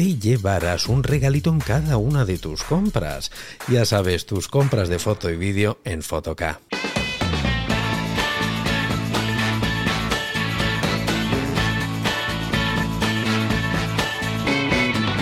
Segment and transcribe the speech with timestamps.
[0.00, 3.30] te llevarás un regalito en cada una de tus compras.
[3.68, 6.62] Ya sabes, tus compras de foto y vídeo en Fotoca.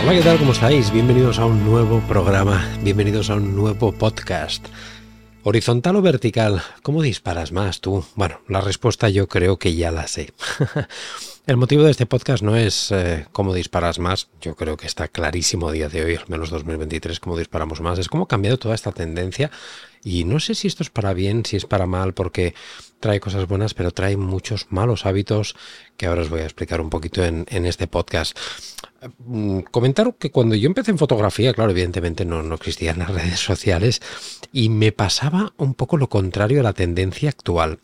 [0.01, 0.39] Hola, ¿qué tal?
[0.39, 0.93] ¿Cómo estáis?
[0.93, 4.65] Bienvenidos a un nuevo programa, bienvenidos a un nuevo podcast.
[5.43, 6.63] ¿Horizontal o vertical?
[6.83, 8.05] ¿Cómo disparas más tú?
[8.15, 10.33] Bueno, la respuesta yo creo que ya la sé.
[11.49, 15.09] El motivo de este podcast no es eh, cómo disparas más, yo creo que está
[15.09, 18.75] clarísimo día de hoy, al menos 2023, cómo disparamos más, es cómo ha cambiado toda
[18.75, 19.51] esta tendencia.
[20.05, 22.55] Y no sé si esto es para bien, si es para mal, porque
[23.01, 25.57] trae cosas buenas, pero trae muchos malos hábitos
[25.97, 28.39] que ahora os voy a explicar un poquito en, este podcast.
[29.21, 33.41] Mm, comentar que cuando yo empecé en fotografía, claro, evidentemente no, no existían las redes
[33.41, 34.03] sociales
[34.53, 37.79] y me pasaba un poco lo contrario a la tendencia actual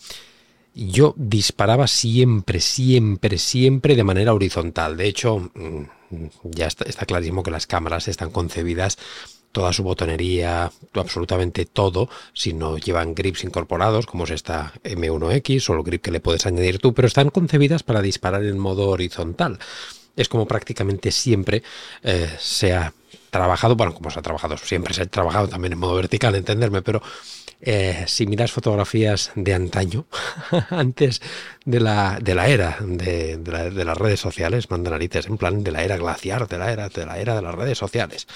[0.74, 4.96] yo disparaba siempre, siempre, siempre de manera horizontal.
[4.96, 5.84] De hecho, mm,
[6.44, 8.98] ya está, clarísimo que las cámaras están concebidas
[9.52, 15.74] toda su botonería, absolutamente todo, si no llevan grips incorporados, como es esta M1X o
[15.74, 19.60] el grip que le puedes añadir tú, pero están concebidas para disparar en modo horizontal.
[20.16, 21.62] Es como prácticamente siempre
[22.02, 22.92] eh, se ha
[23.30, 26.82] trabajado, bueno, como se ha trabajado, siempre se ha trabajado también en modo vertical, entenderme,
[26.82, 27.00] pero
[27.66, 30.04] eh, si miras fotografías de antaño,
[30.70, 31.22] antes
[31.64, 33.38] de la, de la era de,
[33.84, 37.06] las redes sociales, manda narices, en plan de la era glaciar, de la era de,
[37.06, 38.26] la era de las redes sociales.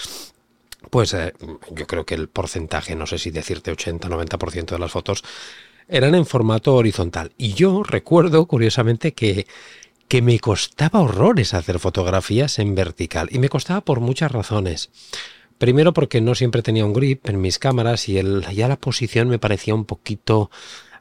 [0.89, 1.35] Pues eh,
[1.73, 5.23] yo creo que el porcentaje, no sé si decirte 80-90% de las fotos,
[5.89, 7.33] eran en formato horizontal.
[7.37, 9.47] Y yo recuerdo, curiosamente, que,
[10.09, 13.29] que me costaba horrores hacer fotografías en vertical.
[13.31, 14.89] Y me costaba por muchas razones.
[15.59, 19.29] Primero porque no siempre tenía un grip en mis cámaras y el, ya la posición
[19.29, 20.51] me parecía un poquito,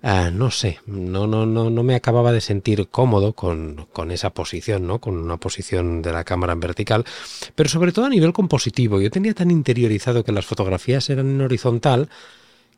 [0.01, 4.31] ah, no sé, no, no, no, no me acababa de sentir cómodo con, con, esa
[4.31, 4.99] posición, ¿no?
[4.99, 7.05] Con una posición de la cámara en vertical,
[7.53, 8.99] pero sobre todo a nivel compositivo.
[8.99, 12.09] Yo tenía tan interiorizado que las fotografías eran en horizontal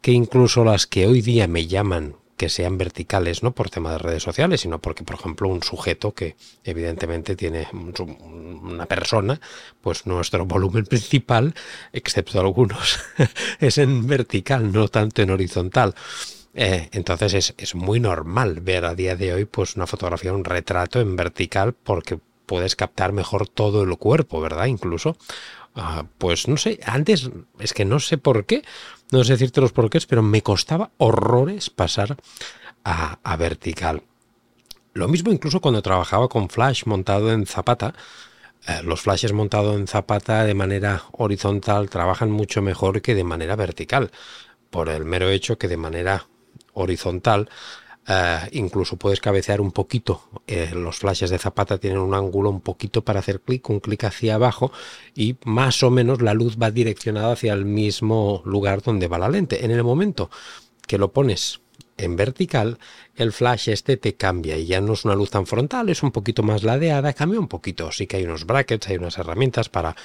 [0.02, 3.98] que incluso las que hoy día me llaman que sean verticales, no por tema de
[3.98, 9.42] redes sociales, sino porque, por ejemplo, un sujeto que evidentemente tiene una persona,
[9.82, 11.54] pues nuestro volumen principal,
[11.92, 12.98] excepto algunos,
[13.60, 15.96] es en vertical, no tanto en horizontal.
[16.54, 20.46] Eh, entonces es, es, muy normal ver a día de hoy pues una fotografía, un
[20.46, 24.68] retrato en vertical porque puedes captar mejor todo el cuerpo, ¿verdad?
[24.68, 25.18] Incluso.
[25.82, 28.64] Ah, pues no sé, antes es que no sé por qué,
[29.14, 32.18] no sé decirte los porqués, pero me costaba horrores pasar
[32.84, 34.04] a, vertical.
[34.94, 37.94] Lo mismo incluso cuando trabajaba con flash montado en zapata.
[38.68, 43.56] Eh, los flashes montados en zapata de manera horizontal trabajan mucho mejor que de manera
[43.56, 44.12] vertical,
[44.70, 46.28] por el mero hecho que de manera
[46.74, 47.50] horizontal
[48.12, 50.24] eh, incluso puedes cabecear un poquito.
[50.48, 54.04] Eh, los flashes de zapata tienen un ángulo un poquito para hacer clic, un clic
[54.04, 54.72] hacia abajo
[55.16, 59.30] y más o menos la luz va direccionada hacia el mismo lugar donde va la
[59.30, 59.64] lente.
[59.64, 60.32] En el momento
[60.88, 61.62] que lo pones
[61.98, 62.80] en vertical,
[63.16, 66.12] el flash este te cambia y ya no es una luz tan frontal, es un
[66.12, 67.92] poquito más ladeada, cambia un poquito.
[67.92, 69.96] Sí que hay unos brackets, hay unas herramientas para,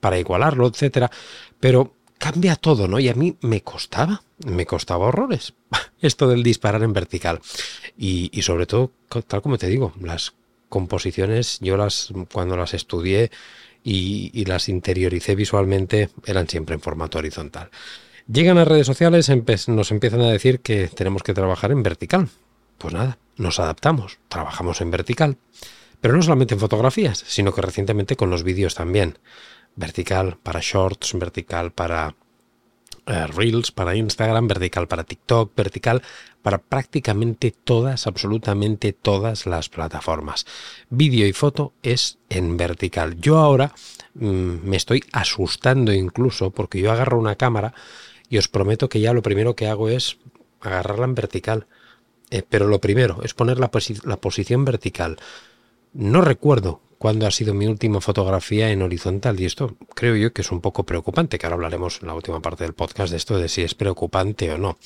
[0.00, 1.12] para igualarlo, etcétera,
[1.60, 2.98] pero cambia todo, ¿no?
[2.98, 5.54] Y a mí me costaba, me costaba horrores
[6.02, 7.40] esto del disparar en vertical.
[7.96, 8.92] Y, sobre todo,
[9.26, 10.34] tal como te digo, las
[10.68, 13.30] composiciones, yo las, cuando las estudié
[13.82, 17.70] y, las interioricé visualmente, eran siempre en formato horizontal.
[18.30, 19.30] Llegan a redes sociales,
[19.68, 22.28] nos empiezan a decir que tenemos que trabajar en vertical.
[22.78, 25.36] Pues nada, nos adaptamos, trabajamos en vertical.
[26.00, 29.18] Pero no solamente en fotografías, sino que recientemente con los vídeos también
[29.76, 32.16] vertical para shorts, vertical para
[33.06, 36.02] eh, Reels para Instagram, vertical para TikTok, vertical
[36.40, 40.46] para prácticamente todas, absolutamente todas las plataformas.
[40.90, 43.16] Vídeo y foto es en vertical.
[43.20, 43.72] Yo ahora
[44.14, 47.74] mm, me estoy asustando incluso porque yo agarro una cámara
[48.28, 50.18] y os prometo que ya lo primero que hago es
[50.60, 51.66] agarrarla en vertical.
[52.30, 53.70] Eh, pero lo primero es poner la,
[54.04, 55.18] la posición vertical.
[55.92, 60.42] No recuerdo cuándo ha sido mi última fotografía en horizontal y esto creo yo que
[60.42, 63.38] es un poco preocupante, que ahora hablaremos en la última parte del podcast de esto
[63.40, 64.78] de si es preocupante o no.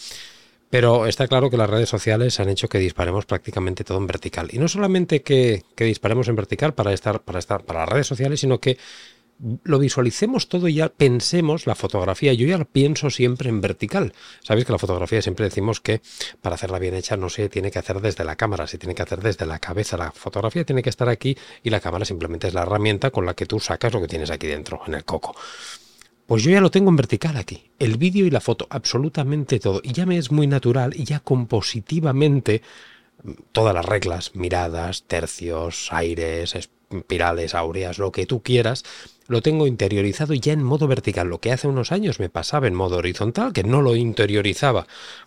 [0.70, 4.48] Pero está claro que las redes sociales han hecho que disparemos prácticamente todo en vertical.
[4.50, 8.06] Y no solamente que, que disparemos en vertical para estar, para estar para las redes
[8.06, 8.78] sociales, sino que
[9.64, 12.32] lo visualicemos todo y ya pensemos la fotografía.
[12.32, 14.12] Yo ya pienso siempre en vertical.
[14.42, 16.00] Sabéis que la fotografía siempre decimos que
[16.40, 19.02] para hacerla bien hecha no se tiene que hacer desde la cámara, se tiene que
[19.02, 19.96] hacer desde la cabeza.
[19.96, 23.34] La fotografía tiene que estar aquí y la cámara simplemente es la herramienta con la
[23.34, 25.36] que tú sacas lo que tienes aquí dentro, en el coco.
[26.26, 27.70] Pues yo ya lo tengo en vertical aquí.
[27.78, 29.80] El vídeo y la foto, absolutamente todo.
[29.84, 32.62] Y ya me es muy natural y ya compositivamente
[33.52, 38.84] todas las reglas, miradas, tercios, aires, espirales, áureas, lo que tú quieras,
[39.28, 41.28] lo tengo interiorizado ya en modo vertical.
[41.28, 44.86] Lo que hace unos años me pasaba en modo horizontal, que no lo interiorizaba,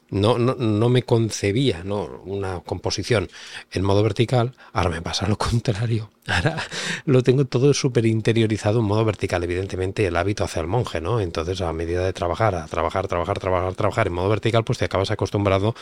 [0.10, 2.22] no, no, no me concebía ¿no?
[2.25, 3.30] una composición
[3.72, 4.56] en modo vertical.
[4.74, 6.10] Ahora me pasa lo contrario.
[6.28, 6.57] Ahora
[7.06, 9.44] lo tengo todo súper interiorizado en modo vertical.
[9.44, 11.19] Evidentemente el hábito hace al monje, ¿no?
[11.19, 14.86] Entonces a medida de trabajar, a trabajar, trabajar, trabajar, trabajar en modo vertical, pues te
[14.86, 15.75] acabas acostumbrado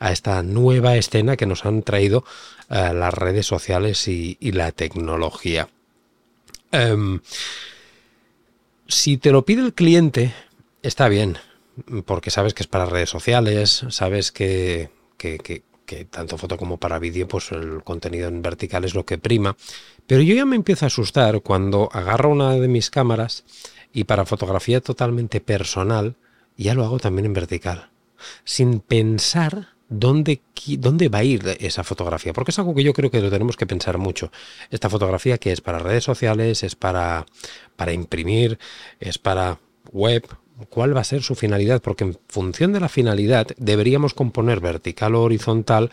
[0.00, 2.24] a esta nueva escena que nos han traído
[2.70, 5.68] eh, las redes sociales y, la tecnología.
[6.72, 7.20] Em,
[8.86, 10.34] si te lo pide el cliente,
[10.82, 11.38] está bien,
[12.04, 15.62] porque sabes que es para redes sociales, sabes que, que,
[16.10, 19.56] tanto foto como para vídeo, pues el contenido en vertical es lo que prima.
[20.06, 23.44] Pero yo ya me empiezo a asustar cuando agarro una de mis cámaras
[23.92, 26.16] y para fotografía totalmente personal,
[26.56, 27.90] ya lo hago también en vertical,
[28.44, 30.40] sin pensar dónde,
[30.78, 33.56] dónde va a ir esa fotografía, porque es algo que yo creo que lo tenemos
[33.56, 34.30] que pensar mucho.
[34.70, 37.26] Esta fotografía que es para redes sociales, es para,
[37.76, 38.58] para imprimir,
[39.00, 39.58] es para
[39.92, 40.26] web,
[40.68, 45.14] cuál va a ser su finalidad, porque en función de la finalidad deberíamos componer vertical
[45.14, 45.90] o horizontal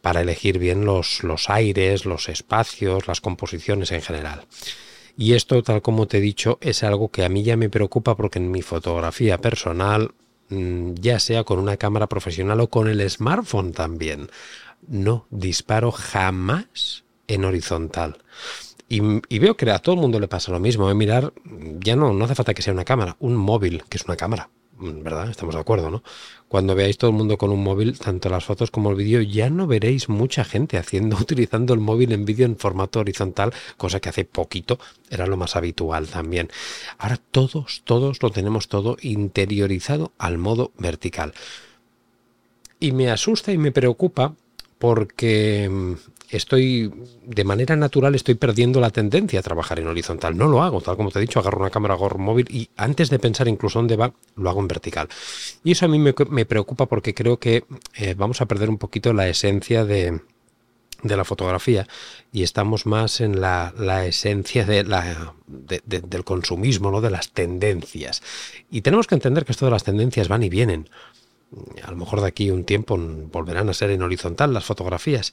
[0.00, 4.46] para elegir bien los, los aires, los espacios, las composiciones en general.
[5.16, 8.16] Y esto, tal como te he dicho, es algo que a mí ya me preocupa
[8.16, 10.12] porque en mi fotografía personal
[10.50, 14.30] ya sea con una cámara profesional o con el smartphone también.
[14.86, 18.18] No disparo jamás en horizontal.
[18.88, 20.90] Y, veo que a todo el mundo le pasa lo mismo.
[20.90, 20.94] ¿eh?
[20.94, 21.32] Mirar,
[21.80, 24.48] ya no, no hace falta que sea una cámara, un móvil, que es una cámara.
[24.78, 25.28] Mm, ¿verdad?
[25.30, 26.02] Estamos de acuerdo, ¿no?
[26.48, 29.50] Cuando veáis todo el mundo con un móvil, tanto las fotos como el vídeo, ya
[29.50, 34.08] no veréis mucha gente haciendo, utilizando el móvil en vídeo en formato horizontal, cosa que
[34.08, 34.78] hace poquito
[35.10, 36.48] era lo más habitual también.
[36.98, 41.34] Ahora todos, todos lo tenemos todo interiorizado al modo vertical.
[42.80, 44.36] Y me asusta y me preocupa
[44.78, 45.94] porque mm,
[46.30, 46.92] estoy,
[47.24, 50.36] de manera natural, estoy perdiendo la tendencia a trabajar en horizontal.
[50.36, 53.10] No lo hago, tal como te he dicho, agarro una cámara GOR móvil y antes
[53.10, 55.08] de pensar incluso dónde va, lo hago en vertical.
[55.64, 57.64] Y eso a mí me, preocupa porque creo que
[57.96, 60.20] eh, vamos a perder un poquito la esencia de,
[61.02, 61.86] la fotografía
[62.32, 63.72] y estamos más en la,
[64.06, 67.00] esencia de la, del consumismo, ¿no?
[67.00, 68.22] de las tendencias.
[68.70, 70.88] Y tenemos que entender que esto de las tendencias van y vienen
[71.82, 75.32] a lo mejor de aquí un tiempo volverán a ser en horizontal las fotografías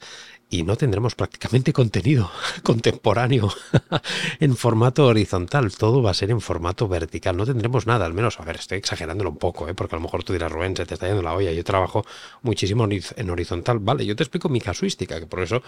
[0.49, 2.31] y no tendremos prácticamente contenido
[2.63, 3.51] contemporáneo
[4.39, 5.75] en formato horizontal.
[5.75, 7.35] Todo va a ser en formato vertical.
[7.35, 9.73] No tendremos nada, al menos, a ver, estoy exagerándolo un poco, ¿eh?
[9.73, 11.51] porque a lo mejor tú dirás, Rubén, se te está yendo la olla.
[11.51, 12.05] Yo trabajo
[12.43, 13.79] muchísimo en horizontal.
[13.79, 15.61] Vale, yo te explico mi casuística, que por eso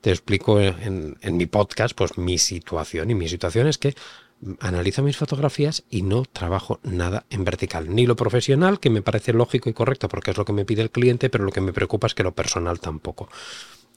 [0.00, 3.10] te explico en, en mi podcast, pues mi situación.
[3.10, 3.94] Y mi situación es que
[4.60, 7.94] analizo mis fotografías y no trabajo nada en vertical.
[7.94, 10.82] Ni lo profesional, que me parece lógico y correcto porque es lo que me pide
[10.82, 13.28] el cliente, pero lo que me preocupa es que lo personal tampoco.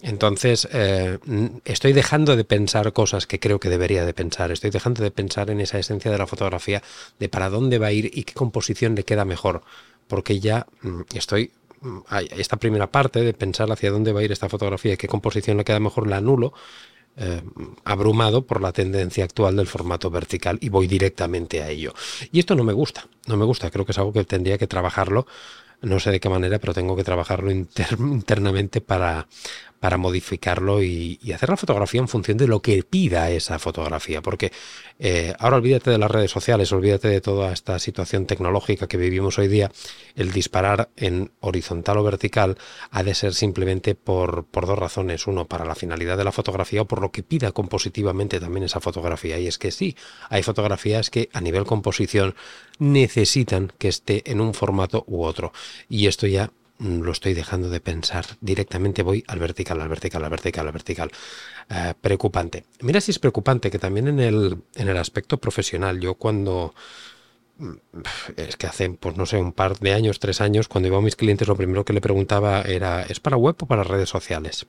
[0.01, 1.19] Entonces, eh,
[1.63, 4.51] estoy dejando de pensar cosas que creo que debería de pensar.
[4.51, 6.81] Estoy dejando de pensar en esa esencia de la fotografía,
[7.19, 9.61] de para dónde va a ir y qué composición le queda mejor.
[10.07, 11.99] Porque ya mm, estoy mm,
[12.35, 15.57] esta primera parte de pensar hacia dónde va a ir esta fotografía y qué composición
[15.57, 16.53] le queda mejor la anulo
[17.17, 17.41] eh,
[17.83, 21.93] abrumado por la tendencia actual del formato vertical y voy directamente a ello.
[22.31, 24.67] Y esto no me gusta, no me gusta, creo que es algo que tendría que
[24.67, 25.27] trabajarlo,
[25.81, 27.51] no sé de qué manera, pero tengo que trabajarlo
[27.99, 29.27] internamente para,
[29.81, 34.21] para modificarlo y, hacer la fotografía en función de lo que pida esa fotografía.
[34.21, 34.51] Porque
[34.99, 39.39] eh, ahora olvídate de las redes sociales, olvídate de toda esta situación tecnológica que vivimos
[39.39, 39.71] hoy día.
[40.15, 42.59] El disparar en horizontal o vertical
[42.91, 45.25] ha de ser simplemente por, por dos razones.
[45.25, 48.81] Uno, para la finalidad de la fotografía o por lo que pida compositivamente también esa
[48.81, 49.39] fotografía.
[49.39, 49.95] Y es que sí,
[50.29, 52.35] hay fotografías que a nivel composición
[52.77, 55.53] necesitan que esté en un formato u otro.
[55.89, 58.25] Y esto ya lo estoy dejando de pensar.
[58.41, 61.11] Directamente voy al vertical, al vertical, al vertical, al vertical.
[61.69, 62.65] Eh, preocupante.
[62.81, 66.73] Mira si es preocupante que también en el, en el aspecto profesional, yo cuando
[67.57, 67.73] mm,
[68.37, 71.01] es que hace, pues no sé, un par de años, tres años, cuando iba a
[71.01, 74.65] mis clientes, lo primero que le preguntaba era, ¿es para web o para redes sociales?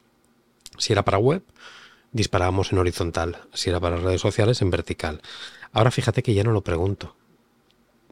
[0.78, 1.42] Si era para web,
[2.12, 3.38] disparábamos en horizontal.
[3.54, 5.22] Si era para redes sociales, en vertical.
[5.72, 7.16] Ahora fíjate que ya no lo pregunto.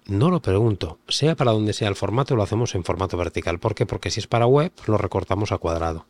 [0.06, 0.98] No lo pregunto.
[1.08, 3.58] Sea para donde sea el formato, lo hacemos en formato vertical.
[3.58, 3.86] ¿Por qué?
[3.86, 6.06] Porque si es para web, lo recortamos a cuadrado.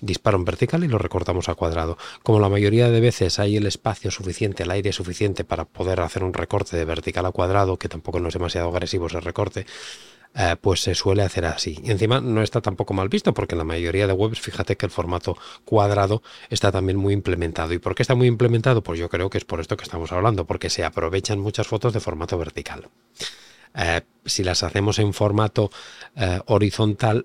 [0.00, 1.98] Disparo en vertical y lo recortamos a cuadrado.
[2.22, 6.22] Como la mayoría de veces hay el espacio suficiente, el aire suficiente para poder hacer
[6.22, 9.66] un recorte de vertical a cuadrado, que tampoco no es demasiado agresivo ese recorte,
[10.34, 11.78] eh, pues se suele hacer así.
[11.82, 14.86] Y encima no está tampoco mal visto porque en la mayoría de webs, fíjate que
[14.86, 17.72] el formato cuadrado está también muy implementado.
[17.72, 18.82] ¿Y por qué está muy implementado?
[18.82, 21.92] Pues yo creo que es por esto que estamos hablando, porque se aprovechan muchas fotos
[21.92, 22.88] de formato vertical.
[23.74, 25.70] Eh, si las hacemos en formato
[26.16, 27.24] eh, horizontal,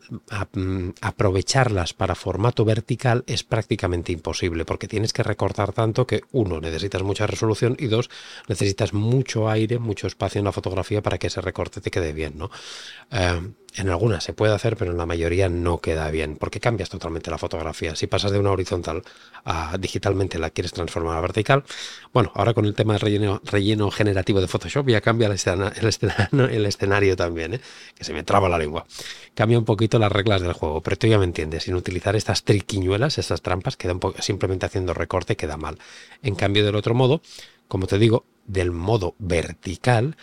[0.53, 6.59] mm, aprovecharlas para formato vertical es prácticamente imposible porque tienes que recortar tanto que uno,
[6.59, 8.09] necesitas mucha resolución y dos,
[8.47, 12.37] necesitas mucho aire, mucho espacio en la fotografía para que ese recorte te quede bien.
[12.37, 12.49] ¿no?
[13.11, 13.41] Eh,
[13.75, 17.31] en algunas se puede hacer, pero en la mayoría no queda bien, porque cambias totalmente
[17.31, 17.95] la fotografía.
[17.95, 19.01] Si pasas de una horizontal
[19.45, 21.63] a digitalmente la quieres transformar a vertical,
[22.13, 25.33] bueno, ahora con el tema de relleno, relleno generativo de Photoshop ya cambia el,
[26.51, 27.61] el, escenario también, ¿eh?
[27.95, 28.85] que se me traba la lengua.
[29.33, 32.43] Cambia un poquito las reglas del juego, pero tú ya me entiendes, sin utilizar estas
[32.43, 35.77] triquiñuelas, estas trampas, queda un poco, simplemente haciendo recorte queda mal.
[36.21, 37.21] En cambio, del otro modo,
[37.67, 40.15] como te digo, del modo vertical,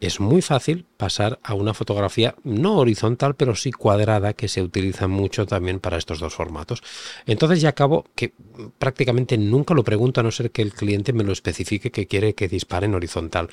[0.00, 5.08] es muy fácil pasar a una fotografía no horizontal, pero sí cuadrada, que se utiliza
[5.08, 6.82] mucho también para estos dos formatos.
[7.26, 8.34] Entonces ya acabo que
[8.78, 12.34] prácticamente nunca lo pregunto a no ser que el cliente me lo especifique que quiere
[12.34, 13.48] que dispare en horizontal.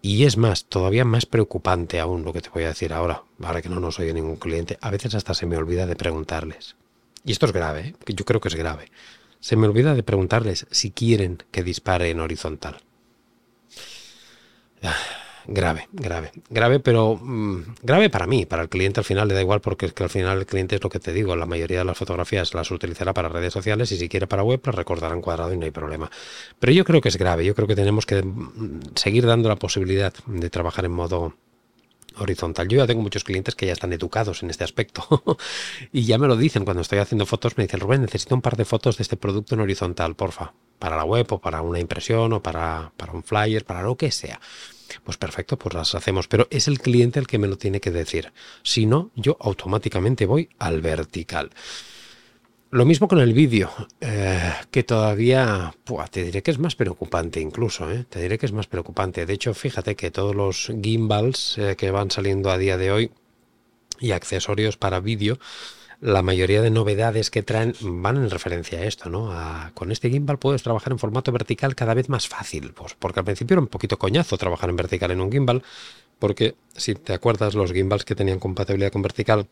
[0.00, 3.62] Y es más, todavía más preocupante aún lo que te voy a decir ahora, ahora
[3.62, 6.76] que no nos oye ningún cliente, a veces hasta se me olvida de preguntarles.
[7.24, 7.94] Y esto es grave, ¿eh?
[8.14, 8.90] yo creo que es grave.
[9.40, 12.78] Se me olvida de preguntarles si quieren que dispare en horizontal.
[15.50, 19.40] Grave, grave, grave, pero mm, grave para mí, para el cliente al final le da
[19.40, 21.78] igual porque es que al final el cliente es lo que te digo, la mayoría
[21.78, 25.14] de las fotografías las utilizará para redes sociales y si quiere para web las recordará
[25.14, 26.10] en cuadrado y no hay problema.
[26.58, 29.56] Pero yo creo que es grave, yo creo que tenemos que mm, seguir dando la
[29.56, 31.34] posibilidad de trabajar en modo
[32.18, 32.68] horizontal.
[32.68, 35.38] Yo ya tengo muchos clientes que ya están educados en este aspecto
[35.92, 38.58] y ya me lo dicen cuando estoy haciendo fotos, me dicen, Rubén, necesito un par
[38.58, 42.34] de fotos de este producto en horizontal, porfa, para la web o para una impresión
[42.34, 44.38] o para un flyer, para lo que sea.
[45.04, 47.90] Pues perfecto, pues las hacemos, pero es el cliente el que me lo tiene que
[47.90, 48.32] decir.
[48.62, 51.50] Si no, yo automáticamente voy al vertical.
[52.70, 55.74] Lo mismo con el vídeo, eh, que todavía
[56.10, 58.04] te diré que es más preocupante incluso, ¿eh?
[58.06, 59.24] te diré que es más preocupante.
[59.24, 63.10] De hecho, fíjate que todos los gimbals eh, que van saliendo a día de hoy
[64.00, 65.38] y accesorios para vídeo
[66.00, 69.32] la mayoría de novedades que traen van en referencia a esto, ¿no?
[69.74, 73.24] con este gimbal puedes trabajar en formato vertical cada vez más fácil, pues porque al
[73.24, 75.62] principio era un poquito coñazo trabajar en vertical en un gimbal,
[76.18, 79.48] porque si te acuerdas los gimbals que tenían compatibilidad con vertical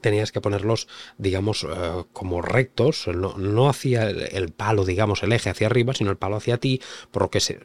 [0.00, 5.50] tenías que ponerlos, digamos, eh, como rectos, no, no hacia el, palo, digamos, el eje
[5.50, 7.58] hacia arriba, sino el palo hacia ti, por lo que se,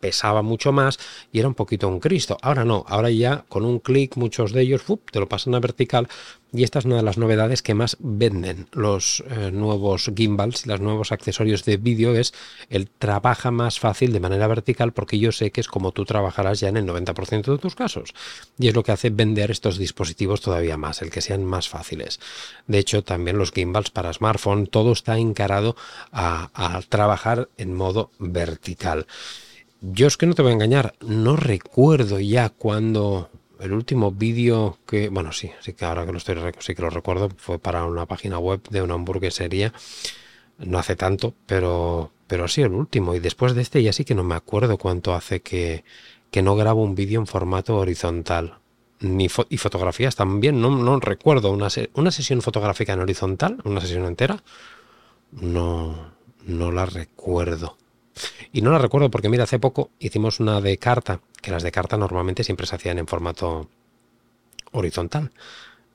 [0.00, 0.98] pesaba mucho más
[1.30, 2.38] y era un poquito un Cristo.
[2.42, 4.82] Ahora no, ahora ya con un clic muchos de ellos
[5.12, 6.08] te lo pasan a vertical
[6.52, 10.68] y esta es una de las novedades que más venden los eh, nuevos gimbals y
[10.68, 12.32] los nuevos accesorios de vídeo es
[12.70, 16.58] el trabaja más fácil de manera vertical porque yo sé que es como tú trabajarás
[16.58, 18.14] ya en el 90% de tus casos
[18.58, 21.79] y es lo que hace vender estos dispositivos todavía más, el que sean más fáciles.
[22.66, 25.76] De hecho también los gimbals para smartphone, todo está encarado
[26.12, 29.06] a, trabajar en modo vertical.
[29.80, 34.78] Yo es que no te voy a engañar, no recuerdo ya cuando el último vídeo
[34.86, 37.84] que, bueno, sí, sí que ahora que lo estoy sí que lo recuerdo, fue para
[37.84, 39.72] una página web de una hamburguesería,
[40.58, 44.14] no hace tanto, pero pero sí el último y después de este ya sí que
[44.14, 45.82] no me acuerdo cuánto hace que,
[46.30, 48.58] que no grabo un vídeo en formato horizontal.
[49.00, 54.04] Ni y fotografías también, no, no recuerdo una, una sesión fotográfica en horizontal, una sesión
[54.04, 54.42] entera.
[55.32, 56.12] No,
[56.44, 57.78] no la recuerdo.
[58.52, 61.72] Y no la recuerdo porque, mira, hace poco hicimos una de carta, que las de
[61.72, 63.68] carta normalmente siempre se hacían en formato
[64.72, 65.30] horizontal.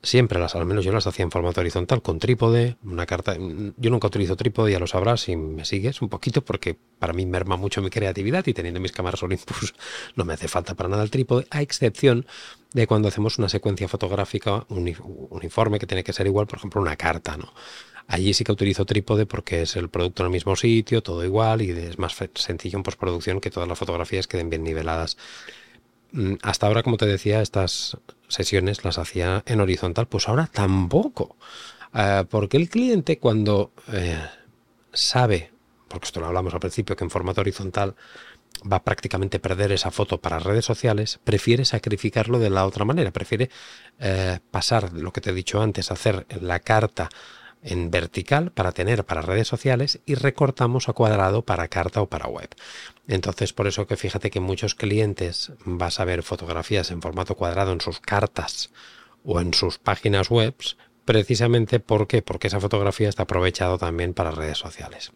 [0.02, 3.36] Siempre las, al menos yo las hacía en formato horizontal, con trípode, una carta.
[3.36, 7.26] Yo nunca utilizo trípode, ya lo sabrás si me sigues un poquito, porque para mí
[7.26, 9.74] merma mucho mi creatividad y teniendo mis cámaras Olympus
[10.16, 12.26] no me hace falta para nada el trípode, a excepción
[12.72, 16.96] de cuando hacemos una secuencia fotográfica uniforme que tiene que ser igual, por ejemplo, una
[16.96, 17.52] carta, ¿no?
[18.08, 21.62] Allí sí que utilizo trípode porque es el producto en el mismo sitio, todo igual
[21.62, 25.16] y es más sencillo en postproducción que todas las fotografías queden bien niveladas.
[26.12, 27.98] Mm, hasta ahora, como te decía, estas
[28.28, 31.36] sesiones las hacía en horizontal, pues ahora tampoco.
[31.94, 34.22] Eh, porque el cliente cuando eh,
[34.92, 35.50] sabe,
[35.88, 37.94] porque esto lo hablamos al principio, que en formato horizontal
[38.70, 43.10] va a prácticamente perder esa foto para redes sociales, prefiere sacrificarlo de la otra manera,
[43.10, 43.50] prefiere
[43.98, 47.08] eh, pasar lo que te he dicho antes, hacer la carta
[47.66, 52.28] en vertical para tener para redes sociales y recortamos a cuadrado para carta o para
[52.28, 52.48] web.
[53.08, 57.72] Entonces, por eso que fíjate que muchos clientes vas a ver fotografías en formato cuadrado
[57.72, 58.70] en sus cartas
[59.24, 60.54] o en sus páginas web,
[61.04, 65.12] precisamente porque porque esa fotografía está aprovechado también para redes sociales.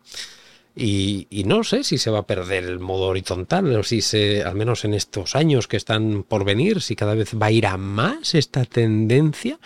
[0.74, 4.44] Y, y, no sé si se va a perder el modo horizontal o si se,
[4.44, 7.66] al menos en estos años que están por venir, si cada vez va a ir
[7.66, 9.58] a más esta tendencia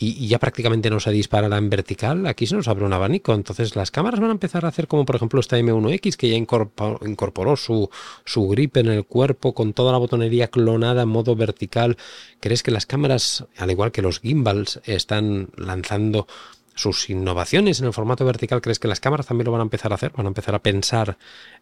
[0.00, 3.34] y, ya prácticamente no se disparará en vertical, aquí se nos abre un abanico.
[3.34, 6.36] Entonces las cámaras van a empezar a hacer como por ejemplo esta M1X que ya
[6.36, 7.90] incorporó, su,
[8.24, 11.96] su grip en el cuerpo con toda la botonería clonada en modo vertical.
[12.40, 16.28] ¿Crees que las cámaras, al igual que los gimbals, están lanzando
[16.78, 19.90] sus innovaciones en el formato vertical, ¿crees que las cámaras también lo van a empezar
[19.90, 20.12] a hacer?
[20.16, 21.18] ¿Van a empezar a pensar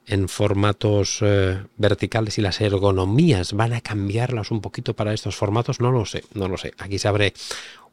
[0.06, 5.80] en formatos eh, verticales y las ergonomías van a cambiarlas un poquito para estos formatos?
[5.80, 6.74] No lo sé, no lo sé.
[6.78, 7.32] Aquí se abre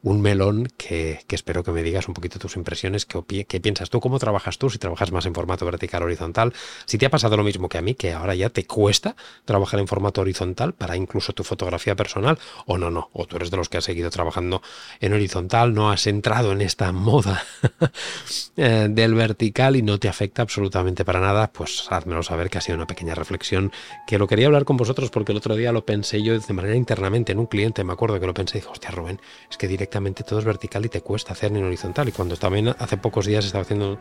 [0.04, 4.18] un melón que, espero que me digas un poquito tus impresiones, qué, piensas tú, cómo
[4.18, 6.52] trabajas tú, si trabajas más en formato vertical horizontal,
[6.84, 9.80] si te ha pasado lo mismo que a mí, que ahora ya te cuesta trabajar
[9.80, 13.56] en formato horizontal para incluso tu fotografía personal, o no, no, o tú eres de
[13.56, 14.60] los que has seguido trabajando
[15.00, 17.42] en horizontal, no has entrado en esta moda
[18.58, 22.60] eh, del vertical y no te afecta absolutamente para nada, pues házmelo saber que ha
[22.60, 23.72] sido una pequeña reflexión
[24.06, 26.76] que lo quería hablar con vosotros porque el otro día lo pensé yo de manera
[26.76, 29.18] internamente en un cliente, me acuerdo que lo pensé y dije, hostia Rubén,
[29.50, 29.93] es que directamente
[30.24, 32.08] todo es vertical y te cuesta hacer en horizontal.
[32.08, 33.98] Y cuando también hace pocos días estaba haciendo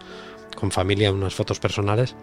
[0.56, 2.16] con familia unas fotos personales,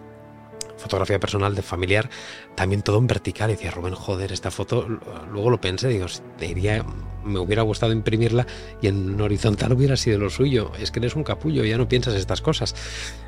[0.81, 2.09] fotografía personal de familiar,
[2.55, 3.49] también todo en vertical.
[3.49, 4.87] Y decía, Rubén, joder, esta foto,
[5.31, 6.07] luego lo pensé, digo,
[6.39, 6.83] diría,
[7.23, 8.47] me hubiera gustado imprimirla
[8.81, 10.71] y en horizontal hubiera sido lo suyo.
[10.79, 12.75] Es que eres un capullo, ya no piensas estas cosas.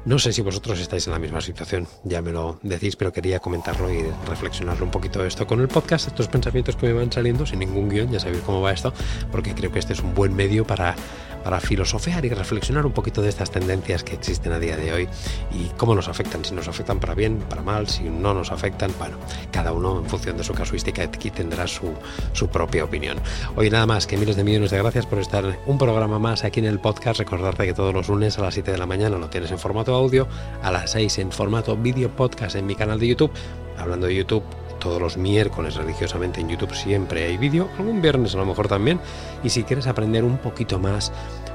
[0.05, 3.39] No sé si vosotros estáis en la misma situación, ya me lo decís, pero quería
[3.39, 7.45] comentarlo y reflexionarlo un poquito esto con el podcast, estos pensamientos que me van saliendo
[7.45, 8.93] sin ningún guion, ya sabéis cómo va esto,
[9.31, 10.95] porque creo que este es un buen medio para
[11.43, 15.09] para filosofear y reflexionar un poquito de estas tendencias que existen a día de hoy
[15.51, 18.91] y cómo nos afectan, si nos afectan para bien, para mal, si no nos afectan,
[18.97, 19.17] bueno,
[19.51, 21.93] cada uno en función de su casuística aquí tendrá su,
[22.33, 23.17] su propia opinión.
[23.55, 26.59] Hoy nada más que miles de millones de gracias por estar un programa más aquí
[26.59, 27.19] en el podcast.
[27.19, 29.93] Recordarte que todos los lunes a las 7 de la mañana lo tienes en formato
[29.95, 30.27] audio,
[30.61, 33.31] a las 6 en formato vídeo podcast en mi canal de YouTube.
[33.77, 34.43] Hablando de YouTube,
[34.83, 38.99] todos los miércoles religiosamente en YouTube siempre hay vídeo, algún viernes a lo mejor también.
[39.41, 41.13] Y si quieres aprender un poquito más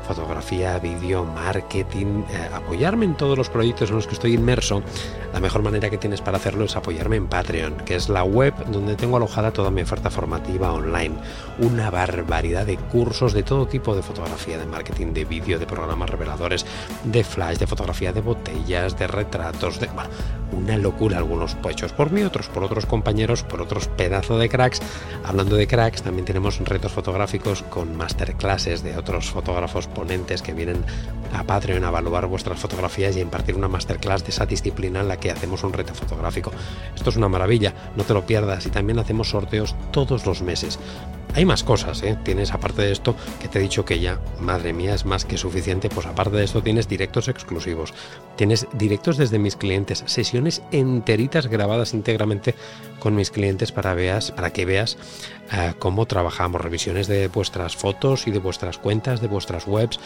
[0.08, 4.82] fotografía, vídeo, marketing, eh, apoyarme en todos los proyectos en los que estoy inmerso,
[5.32, 8.54] la mejor manera que tienes para hacerlo es apoyarme en Patreon, que es la web
[8.66, 11.14] donde tengo alojada toda mi oferta formativa online.
[11.58, 16.08] Una barbaridad de cursos de todo tipo de fotografía, de marketing, de vídeo, de programas
[16.08, 16.64] reveladores,
[17.04, 19.88] de flash, de fotografía de botellas, de retratos, de...
[19.88, 20.10] Bueno,
[20.52, 24.80] una locura algunos hechos por mí, otros por otros compañeros, por otros pedazos de cracks.
[25.24, 29.86] Hablando de cracks, también tenemos retos fotográficos con masterclasses de otros fotógrafos
[30.44, 30.84] que vienen
[31.32, 35.18] a Patreon a evaluar vuestras fotografías y impartir una masterclass de esa disciplina en la
[35.18, 36.52] que hacemos un reto fotográfico.
[36.94, 40.78] Esto es una maravilla, no te lo pierdas y también hacemos sorteos todos los meses.
[41.38, 42.18] Hay más cosas, ¿eh?
[42.24, 45.38] Tienes aparte de esto que te he dicho que ya, madre mía, es más que
[45.38, 47.94] suficiente, pues aparte de esto tienes directos exclusivos.
[48.34, 52.56] Tienes directos desde mis clientes, sesiones enteritas grabadas íntegramente
[52.98, 54.98] con mis clientes para, veas, para que veas
[55.52, 60.00] eh, cómo trabajamos, revisiones de vuestras fotos y de vuestras cuentas, de vuestras webs,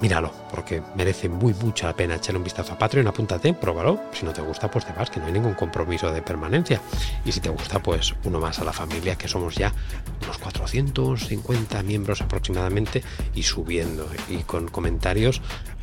[0.00, 4.00] míralo, porque merece muy mucha la pena echarle un vistazo a Patreon, apúntate, pruébalo.
[4.12, 6.80] Si no te gusta, pues te vas, que no hay ningún compromiso de permanencia.
[7.24, 9.72] Y si te gusta, pues uno más a la familia, que somos ya
[10.22, 13.02] unos 450 miembros aproximadamente
[13.34, 14.08] y subiendo.
[14.28, 15.40] Y con comentarios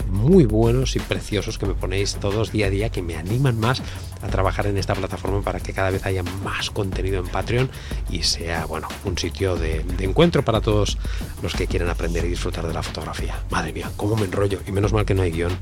[0.10, 3.82] muy buenos y preciosos que me ponéis todos día a día, que me animan más
[4.21, 7.69] a trabajar en esta plataforma para que cada vez haya más contenido en Patreon
[8.10, 10.97] y sea, bueno, un sitio de, de encuentro para todos
[11.41, 13.39] los que quieren aprender y disfrutar de la fotografía.
[13.50, 14.60] Madre mía, cómo me enrollo.
[14.68, 15.58] Y menos mal que no hay guion.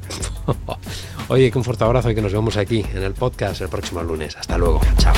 [1.27, 4.01] Oye, que un fuerte abrazo y que nos vemos aquí en el podcast el próximo
[4.01, 4.35] lunes.
[4.35, 4.81] Hasta luego.
[4.97, 5.13] Chao.